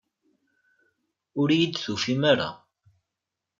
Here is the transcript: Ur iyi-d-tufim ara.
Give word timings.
Ur 1.39 1.47
iyi-d-tufim 1.51 2.21
ara. 2.31 2.49